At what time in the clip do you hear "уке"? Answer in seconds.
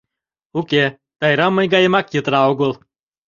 0.59-0.83